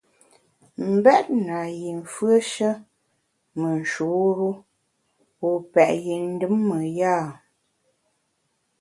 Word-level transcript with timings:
M’bèt 0.89 1.25
na 1.45 1.59
yi 1.77 1.89
mfùeshe 2.01 2.69
me 3.59 3.69
nshur-u, 3.81 4.49
wu 5.39 5.49
pèt 5.71 5.91
yi 6.05 6.15
ndùm 6.33 6.55
me 6.67 6.77
ya? 6.99 7.15